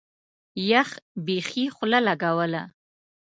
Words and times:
يخ 0.69 0.89
بيخي 1.25 1.65
خوله 1.75 1.99
لګوله. 2.07 2.63